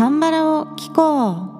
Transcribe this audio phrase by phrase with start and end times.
[0.00, 1.50] カンバラを聞こう。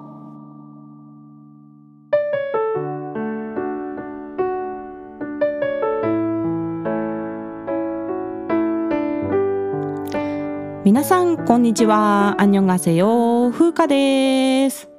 [10.83, 12.33] 皆さんこんにちは。
[12.39, 14.89] アンニョンガセヨ風花です。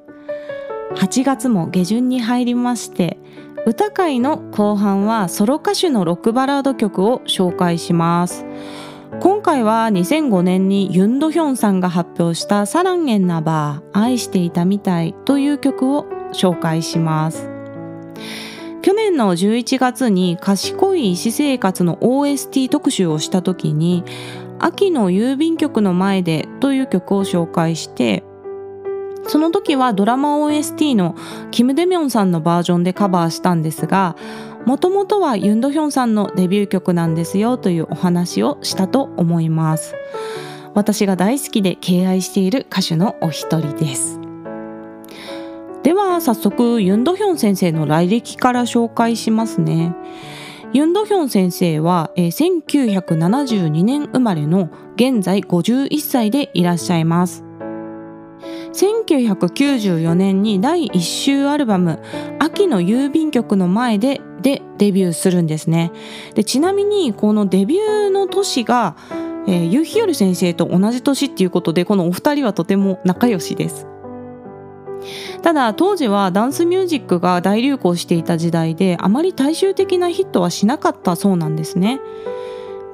[0.95, 3.18] 8月も下旬に入りまして
[3.66, 8.46] 歌会の後半はソロ歌手のロックバラード曲を紹介します。
[9.22, 17.48] 今回は2005年にユンドヒョンさんが発表したサランゲンナバー愛していたみたいという曲を紹介します。
[18.82, 24.03] 去年の11月に賢い医師生活の OST 特集をした時に
[24.58, 28.25] 秋の郵便局の前でという曲を紹介して
[29.29, 31.14] その時はドラマ OST の
[31.53, 34.17] キム・デミョンさんのバージョンでカバーしたんですが
[34.66, 39.95] もともとはユンドヒョンさんのデビュー曲なんですよというお話をしたと思います。
[40.75, 44.20] 私が大好きで敬愛している歌手のお一人です。
[45.83, 49.95] では早速ユンドヒョン先生の来歴から紹介しますね。
[50.72, 57.44] ユンドヒョン先生は、えー、1972年生まれの現在51歳でいらっしゃいます。
[58.73, 62.01] 1994年に第1週アルバム
[62.41, 65.93] 「秋の郵便局の前で」でデビューするんですね。
[66.34, 68.97] でちなみにこのデビューの年が、
[69.47, 73.87] えー、ユヒヨル先生と同じ年っていうことでこのお二人はとても仲良しです。
[75.43, 82.01] ただ当時はダンスミュージックが大流行していた時代であまり大衆的なヒットはしなかったそうなんですね。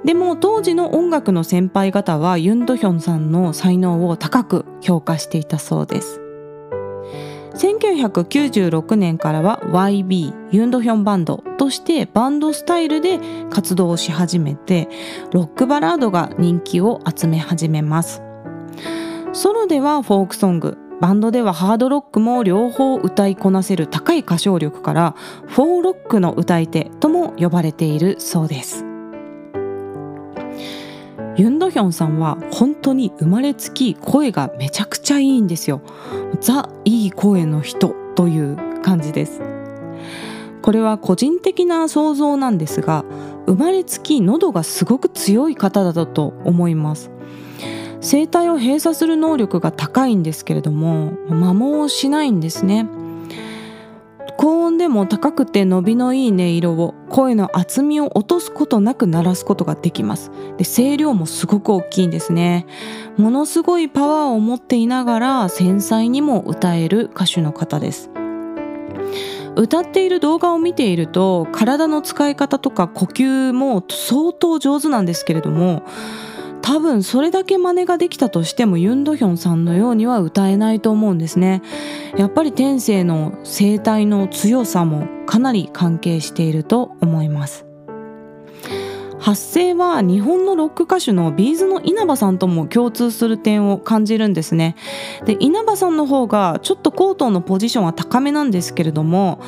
[0.04, 6.20] でも当時の音楽の先輩方はユン・ドヒョンさんの才能を高く評価していたそうです。
[7.54, 13.18] 1996年からは YB ユンドヒョンバンドとしてバンドスタイルで
[13.50, 14.88] 活動をし始めて
[15.32, 18.22] ロックバラードが人気を集め始めます。
[19.32, 25.14] ソロではフォークソングバンドではハードロックも両方歌いこなせる高い歌唱力から
[25.46, 28.87] フォーロックの歌い手とも呼ばれているそうです。
[31.38, 35.80] ユンドヒョンさんは本当に生まれつき声がめちゃくちゃいいんですよ。
[36.40, 39.40] ザいい声の人という感じです。
[40.62, 43.04] これは個人的な想像なんですが
[43.46, 47.12] 生まれつき喉がすごく強い方だと思います。
[48.00, 52.88] 声帯を閉鎖する能力が高いんですけれども摩耗しないんですね。
[54.38, 60.30] 高音でも高くて伸びのいい音色を声の厚みを落とすことなく鳴らすことができます。
[60.56, 62.64] で声量もすごく大きいんですね。
[63.16, 68.10] ものすごいパワーを持っていながら繊細にも歌える歌手の方です。
[69.56, 75.82] 歌っている動画を見ていると体の使い方とか呼吸も相当上手なんですけれども
[76.68, 81.62] 多分それだけ真似ができたとしてもユン・ドヒョンさんのようには歌えないと思うんですね。
[82.18, 87.67] やっぱり天性の声帯の強さもかなり関係していると思います。
[89.20, 94.76] 発声は日本のロック歌手のビーズの稲葉さんとも共通する点を感じるんですね。
[95.24, 99.40] で稲葉さんの方がちょっとコートのポジションは高めなんですけれども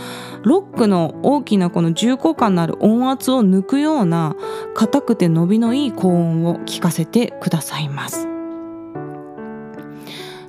[0.43, 4.37] ロックの大きなこの重厚感のある音圧を抜くような
[4.75, 8.29] 硬くて伸びのいい高音を聞かせてくださいます。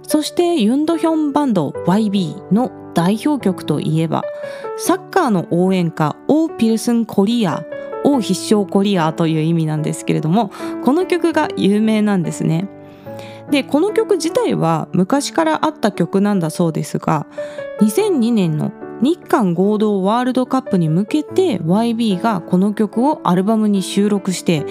[0.03, 4.23] そしてユンドヒョンバンド YB の代表曲といえば
[4.77, 7.63] サッカーの応援歌オー・ピルスン・コリア
[8.03, 10.51] を必勝コリアという意味なんですけれども
[10.83, 12.67] この曲が有名なんですね。
[13.49, 17.27] でこの曲自体は昔からあった曲なんだそうですが
[17.81, 24.65] 2002年の日韓合同ワールドカップに向けて YB がこの曲をアルバムに収録して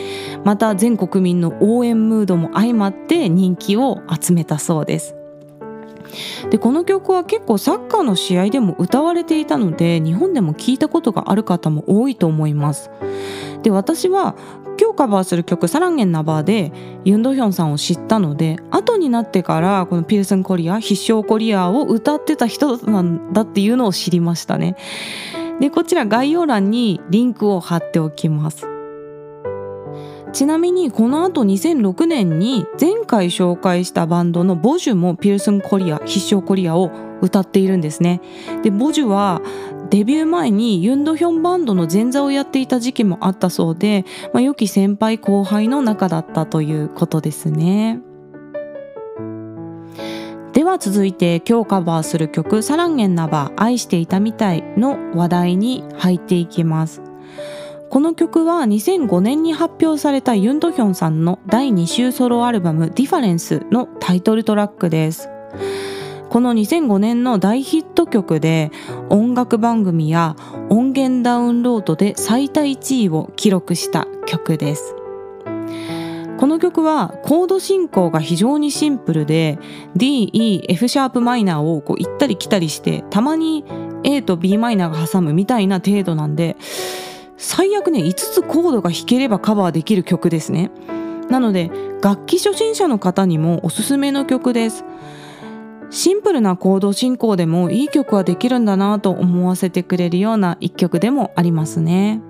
[0.45, 5.17] また全国民の応援ムードも相まって人気を集めたそうです
[6.51, 12.91] でこの曲は結構サッカーの試合でも歌われていたので日本でも聞いたことがある方も多いと思います。
[13.63, 14.35] で私は
[14.81, 16.73] 今日カバーする曲「サランゲンナバー」で
[17.05, 24.77] ユン・ドヒョンさんを知ったので後になってからこのピルスン・コリア必勝コリアを歌ってた人なんだっていうのを知りましたね。
[25.61, 28.70] でこちら概要欄にリンクを貼っておきます。
[30.33, 36.91] ちなみにこの後2006年に前回紹介したバンドのボジュもピルスンコリア必勝コリアを
[37.21, 38.21] 歌っているんですね。
[38.63, 39.43] でボジュは
[39.91, 48.01] デビュー前にユンドヒョンバンドの前座をやっていた時期もあったそうで、まあ、良き先輩後輩の仲だったということですね。
[50.53, 57.10] では続いて今日カバーする曲「サランゲンナバ愛していたみたい」の話題に入っていきます。
[57.91, 65.29] この曲は2005年に発表されたユンドヒョンさんの第2週ソロアルバム「ディファレンス」のタイトルトラックです。
[66.29, 68.71] この2005年の大ヒット曲で
[69.09, 70.37] 音楽番組や
[70.69, 74.95] 音源ダウンロードで最多1位を記録した曲です。
[76.39, 79.59] この曲はコード進行が非常にシンプルで
[79.97, 83.65] D、E、F シャープマイナーをこう行ったり来たりしてたまに
[84.05, 86.57] A と B マイナーが挟むみたいな程度なんで
[87.43, 90.71] 最悪ね5つコードが弾ければカバーできる曲ですね。
[91.31, 91.71] なので
[92.03, 94.85] 楽器初心者の方にもおすすめの曲です。
[95.89, 102.21] シンプルなコード進行でもいい曲はできるんだなと思わせてくれるような一曲でもありますね。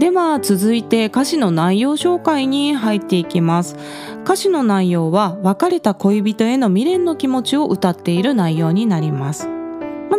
[0.00, 3.76] では続いて歌詞の内容紹介に入っていきます。
[4.24, 9.59] 歌詞の内容は別れた恋人への未練の気持ちを歌っている内容になります。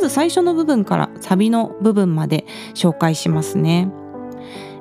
[0.01, 3.91] ず最初の部分からサビの部分まで紹介しますね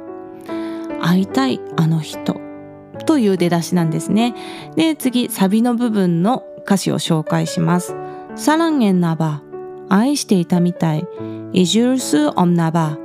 [1.02, 2.40] 会いたいあの人
[3.06, 4.36] という出だしなんですね。
[4.76, 7.96] で、次、サビの部分の歌詞を紹介します。
[8.36, 9.42] サランエンナバ、
[9.90, 11.06] 愛していたみたい。
[11.54, 12.98] イジュルスオンナバ、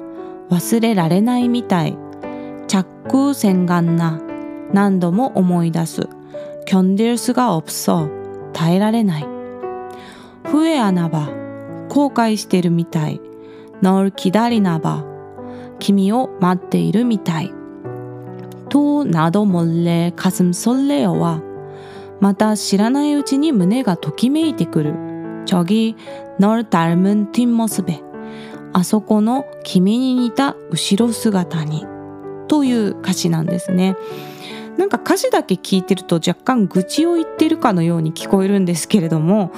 [0.50, 1.98] 忘れられないみたい。
[2.68, 4.20] チャックセンガンナ、
[4.72, 6.08] 何度も思い出す。
[6.66, 8.08] キョンデルスがオプソ、
[8.52, 9.26] 耐えられない。
[10.44, 11.28] フエアナバ、
[11.88, 13.20] 後悔してるみたい。
[13.82, 15.04] ノールキダリナバ、
[15.78, 17.55] 君を待っているみたい。
[18.69, 21.41] と、나도몰래가슴설레어 와。
[22.19, 24.93] また知らないうちに胸がときめいてくる。
[25.45, 28.01] 저기널닮은뒷모습에
[28.73, 31.85] あそこの君に似た後ろ姿に
[32.47, 33.95] という歌詞なんですね。
[34.77, 39.51] なんか歌詞だけ聞いてると若干愚痴を言ってるかのように聞こえるんですけれども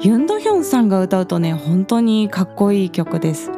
[0.00, 3.50] ユンドヒョンさんが歌うとね本当にかっこいい曲です。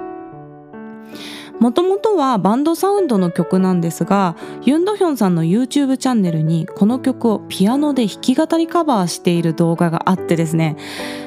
[1.61, 10.75] もともとはバンドサウンドの曲なんですがユンドヒョンさんの YouTube チャンネルにこの曲をピアノで弾き語りカバーしている動画があってですね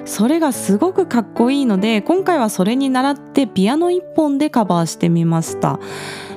[0.05, 5.79] それがすごくかっこいいので今回はそれに倣ってピアノ一本でカバーしてみました。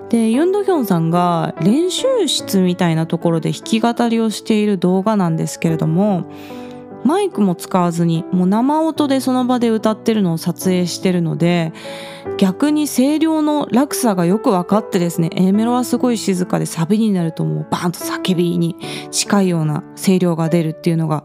[0.09, 6.31] でユンドヒョンさんが練習室みたいなところで弾き語りをしている動画なんですけれども
[7.07, 11.71] マイクも使わずにもう生音でその場で歌ってるのを撮影してるので
[12.38, 18.75] 逆に声量の落差がよく分かってですね A メロはすごい静かでサビになるともうバーンと叫びに
[19.09, 21.24] 近いような声量が出るっていうのが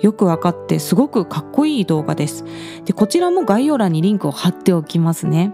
[0.00, 2.44] よく分かってすごくかっこいい動画です。
[2.86, 5.52] でこちらも概要欄にリンクを貼っておきますね。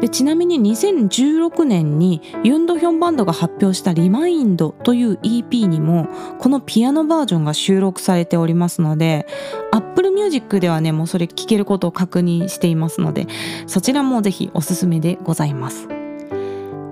[0.00, 6.08] でちなみに2016年にユンドヒョンバンドが発表した「リマインド」という EP にも
[6.38, 9.26] このピアノバージョンが収録されておりますので
[9.72, 13.26] Apple Music ではねもうそれ聴けることを確認していますので
[13.66, 15.88] そちらもぜひおすすめでございます。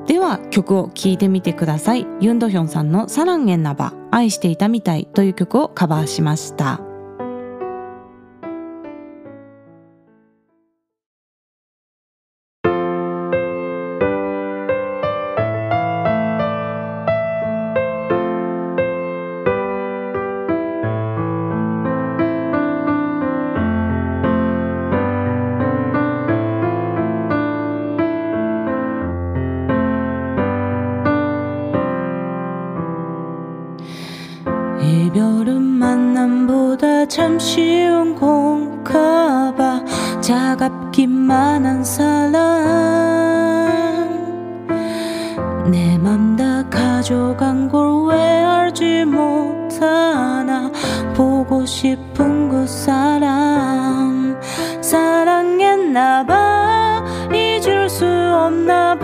[0.07, 2.07] では曲を聴いてみてください。
[2.21, 6.94] ユンドヒョンさんの「サランエンナバ愛していたみたい」という曲をカバーしました。
[37.07, 39.85] 참 쉬운 건가 봐
[40.21, 42.33] 차갑기만 한 사람
[45.71, 50.71] 내맘 다 가져간 걸 왜 알지 못하나
[51.15, 54.37] 보고 싶은 그 사람.
[54.81, 59.04] 사랑했나 봐 잊을 수 없나 봐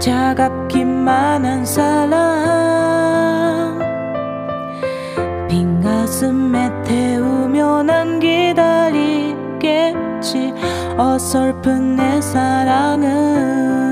[0.00, 2.18] 차갑기만 한 사랑
[5.46, 9.60] 빈 가슴에 태우며 난 기다리겠지.
[10.96, 13.89] 어설픈 내 사랑은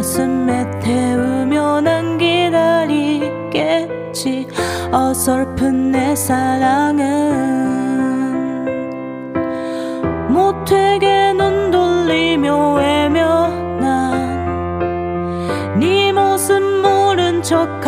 [0.00, 3.68] 가슴에 태우며 난 기다리겠지.
[4.90, 7.04] 어설픈 내 사랑은
[10.30, 14.08] 못되게 눈 돌리며 외면한
[15.78, 17.79] 네 모습 모른 척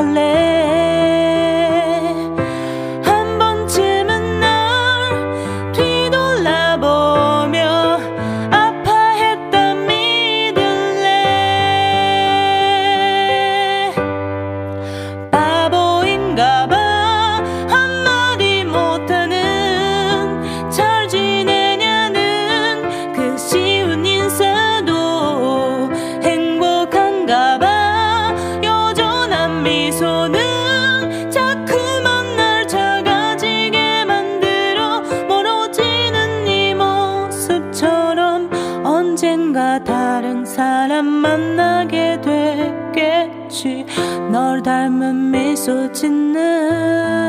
[40.44, 43.86] 사람 만나게 되겠지.
[44.30, 47.22] 널 닮은 미소 짓는.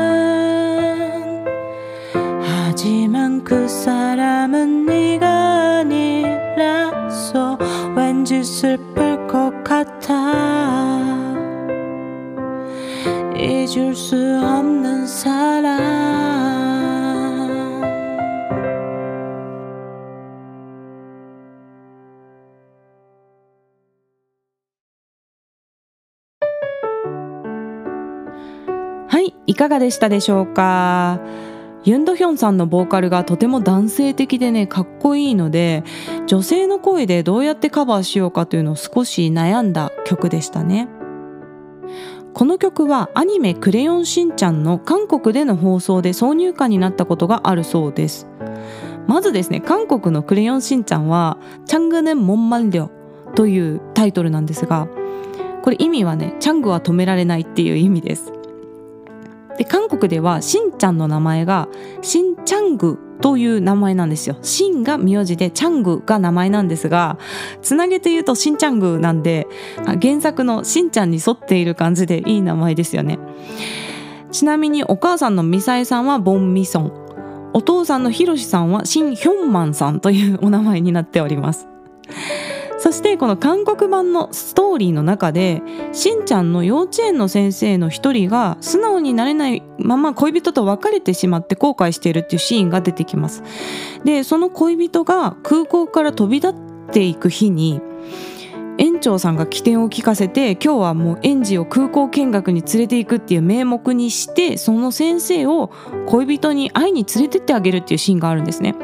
[2.42, 7.58] 하지만 그 사람은 네가 아니라서
[7.96, 10.14] 왠지 슬플 것 같아.
[13.36, 15.73] 잊을 수 없는 사람
[29.46, 31.20] い、かがでしたでしょうか？
[31.84, 35.84] ユンドヒョンさんのボーカルがとても男性的でねかっこいいので
[36.26, 40.88] 女性の声でどうやってカバーしようかというのを少し悩んだ曲でしたね。
[42.32, 48.26] この曲はアニメ「クレヨンしんちゃん」の韓国での放送で挿入歌になったことがあるそうです。
[49.06, 51.36] まずですね韓国の「クレヨンしんちゃん」は
[51.66, 52.88] 「チャングネンモンマンリョ」
[53.36, 54.88] というタイトルなんですが
[55.62, 58.32] これ意味はね「チャングは止められない」っていう意味です。
[59.58, 61.68] で韓国ではしんちゃんの名前が
[62.02, 64.36] しんちゃんぐという名前なんですよ。
[64.42, 67.18] しんが名字でチャングが名前なんですが
[67.62, 69.46] つなげて言うとしんちゃんぐなんで
[70.02, 73.18] 原作のしんちゃんに沿っている感じでいい名前ですよね。
[74.32, 77.04] ちなみにお母さんのミサエさんはボンミソン
[77.52, 81.68] お父さんのヒロシさんはシン・ヒョンマンさんというお名前になっております。
[82.84, 85.62] そしてこの韓国版のストーリーの中で
[85.94, 93.42] しんちゃんの幼稚園の先生の一人が素直になれないまま恋人と別れてしまって後悔しているっていうシーンが出てきます。
[94.04, 96.54] でその恋人が空港から飛び立っ
[96.92, 97.80] ていく日に
[98.76, 105.70] 園長さんが起点を聞かせて今日はもう園児を空港見学に連れていくっていう名目にしてその先生を
[106.06, 108.74] 恋人に会いに連れてってあげるっていうシーンがあるんですね。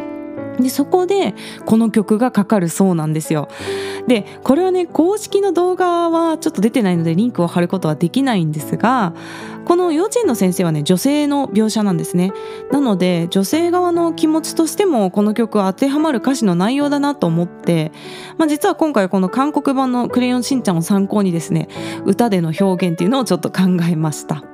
[0.62, 3.48] でそこでこの曲がかかるそうなんですよ。
[4.06, 9.12] でこれはね公式の動画はちょっと出てないのでリンクを貼ることはできないんですが
[9.66, 12.32] この幼稚園の先生はね女性の描写なんですね。
[12.72, 17.92] なので女性側の気持ちとしてもこの曲は当てはまる歌詞の内容だなと思って、
[18.38, 21.68] まあ、実は今回この韓国版の「クレヨンしんちゃん」を参考にですね
[22.04, 24.49] 歌での表現っていうのをちょっと考えました。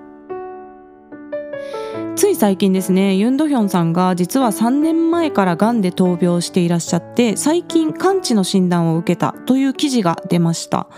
[2.17, 10.89] つい最近ですねユン・ドヒョンさんが実は3年前からがんで闘病していらっしゃって最近完治の診断を受けたという記事が出ました。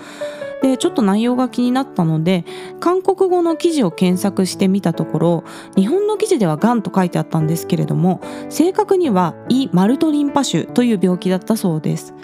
[0.63, 2.45] でちょっと内容が気になったので
[2.81, 5.45] 韓国語の記事を検索してみたところ
[5.77, 12.15] 日本の記事ではがんと書いてあったんですけれども正確には胃マルトリンパ腫という病気だったそうです。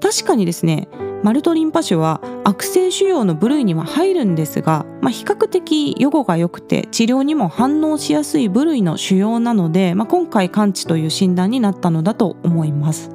[0.00, 0.88] 確かにですね
[1.22, 13.10] マルトリンパ腫は悪性腫瘍の部類には入るんですが、まあ、比較的予後が良くて治療にも反応しやすい部類の腫瘍なので、まあ、今回完治という診断になったのだと思います。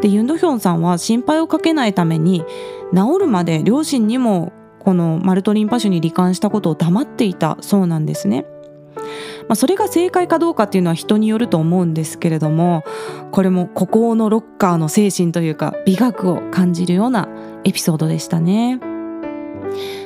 [0.00, 2.44] でユン・ドヒョンさんは心配をかけないために
[2.94, 8.46] 治るまで両親にもこのマルトリンパ腫に罹患したことを黙っていたそうなんですね。
[9.48, 12.84] まあ、それが正解かどうかっていうのは人によると思うんですけれども
[13.32, 17.28] これも孤高のロッカーの精神というか美学を感じるような
[17.64, 18.80] エピソードでしたね。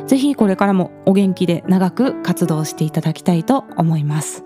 [0.06, 4.44] ぜひこれからもお元気で長く活動していただきたいと思います。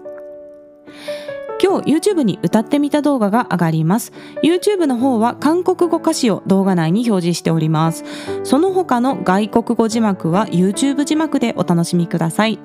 [1.63, 4.13] 今日 YouTube に歌ってみた動画が上がります。
[4.43, 8.05] YouTube の方は韓国語歌詞を動画内に表示しております。
[8.45, 12.59] その他の外国語字幕は YouTube 字幕でお楽しみください。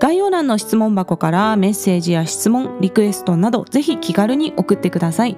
[0.00, 5.36] 概要欄の質問箱からメッセージや質問、リクエストなどぜひ気軽に送ってください。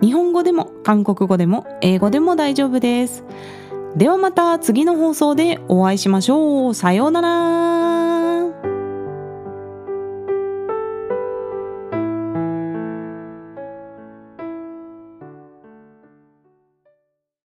[0.00, 3.24] 日本語でも韓国語でも英語でも大丈夫です。
[3.96, 6.74] ではまた次の放送でお会いしましょう。
[6.74, 8.09] さようなら。